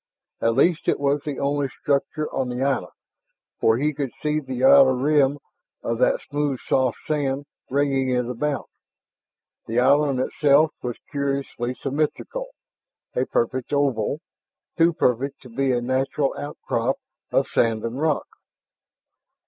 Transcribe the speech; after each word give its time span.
At 0.41 0.55
least 0.55 0.87
it 0.87 0.99
was 0.99 1.21
the 1.21 1.37
only 1.37 1.67
structure 1.69 2.27
on 2.33 2.49
the 2.49 2.63
island, 2.63 2.91
for 3.59 3.77
he 3.77 3.93
could 3.93 4.11
see 4.13 4.39
the 4.39 4.63
outer 4.63 4.95
rim 4.95 5.37
of 5.83 5.99
that 5.99 6.21
smooth 6.21 6.57
soft 6.65 6.97
sand 7.05 7.45
ringing 7.69 8.09
it 8.09 8.25
about. 8.27 8.67
The 9.67 9.79
island 9.79 10.19
itself 10.19 10.71
was 10.81 10.97
curiously 11.11 11.75
symmetrical, 11.75 12.47
a 13.15 13.27
perfect 13.27 13.73
oval, 13.73 14.21
too 14.75 14.91
perfect 14.91 15.39
to 15.43 15.49
be 15.49 15.71
a 15.71 15.81
natural 15.81 16.33
outcrop 16.35 16.95
of 17.31 17.45
sand 17.47 17.83
and 17.85 18.01
rock. 18.01 18.25